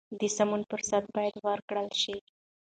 [0.19, 2.15] د سمون فرصت باید ورکړل شي.